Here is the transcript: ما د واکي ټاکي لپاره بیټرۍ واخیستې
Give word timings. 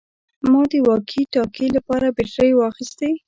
ما 0.51 0.61
د 0.71 0.73
واکي 0.87 1.21
ټاکي 1.33 1.67
لپاره 1.75 2.13
بیټرۍ 2.15 2.51
واخیستې 2.55 3.09